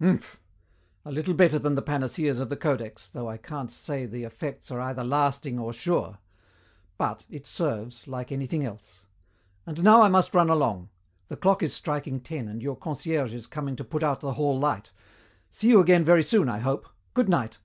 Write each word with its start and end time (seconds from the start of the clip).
"Hmph. 0.00 0.36
A 1.04 1.12
little 1.12 1.32
better 1.32 1.60
than 1.60 1.76
the 1.76 1.80
panaceas 1.80 2.40
of 2.40 2.48
the 2.48 2.56
Codex, 2.56 3.08
though 3.08 3.30
I 3.30 3.36
can't 3.36 3.70
say 3.70 4.04
the 4.04 4.24
effects 4.24 4.68
are 4.72 4.80
either 4.80 5.04
lasting 5.04 5.60
or 5.60 5.72
sure. 5.72 6.18
But, 6.98 7.24
it 7.30 7.46
serves, 7.46 8.08
like 8.08 8.32
anything 8.32 8.64
else. 8.64 9.04
And 9.64 9.84
now 9.84 10.02
I 10.02 10.08
must 10.08 10.34
run 10.34 10.50
along. 10.50 10.88
The 11.28 11.36
clock 11.36 11.62
is 11.62 11.72
striking 11.72 12.18
ten 12.18 12.48
and 12.48 12.60
your 12.64 12.74
concierge 12.76 13.32
is 13.32 13.46
coming 13.46 13.76
to 13.76 13.84
put 13.84 14.02
out 14.02 14.22
the 14.22 14.32
hall 14.32 14.58
light. 14.58 14.90
See 15.52 15.68
you 15.68 15.78
again 15.78 16.04
very 16.04 16.24
soon, 16.24 16.48
I 16.48 16.58
hope. 16.58 16.88
Good 17.14 17.28
night." 17.28 17.58